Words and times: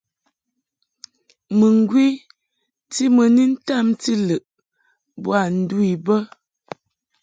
Muŋgwi 1.59 2.05
ti 2.93 3.03
mɨ 3.15 3.23
ni 3.35 3.43
ntamti 3.53 4.13
lɨʼ 4.27 4.43
boa 5.23 5.41
ndu 5.57 5.77
I 5.93 5.95
bə. 6.05 6.15